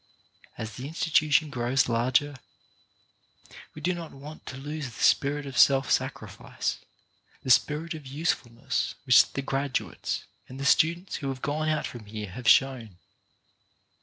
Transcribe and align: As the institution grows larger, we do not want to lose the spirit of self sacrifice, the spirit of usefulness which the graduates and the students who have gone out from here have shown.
As 0.57 0.77
the 0.77 0.87
institution 0.87 1.51
grows 1.51 1.87
larger, 1.87 2.37
we 3.75 3.83
do 3.83 3.93
not 3.93 4.11
want 4.11 4.47
to 4.47 4.57
lose 4.57 4.85
the 4.87 5.03
spirit 5.03 5.45
of 5.45 5.59
self 5.59 5.91
sacrifice, 5.91 6.79
the 7.43 7.51
spirit 7.51 7.93
of 7.93 8.07
usefulness 8.07 8.95
which 9.05 9.31
the 9.33 9.43
graduates 9.43 10.23
and 10.47 10.59
the 10.59 10.65
students 10.65 11.17
who 11.17 11.29
have 11.29 11.43
gone 11.43 11.69
out 11.69 11.85
from 11.85 12.05
here 12.07 12.31
have 12.31 12.47
shown. 12.49 12.97